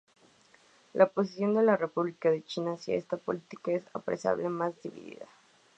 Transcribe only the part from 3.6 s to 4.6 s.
es apreciablemente